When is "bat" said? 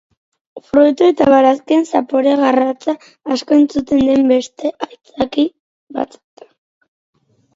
5.99-6.17